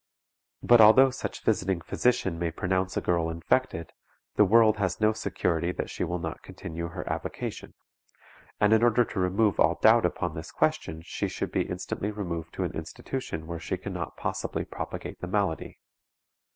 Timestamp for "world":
4.45-4.77